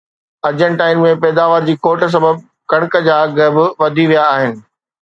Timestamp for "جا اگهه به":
3.09-3.65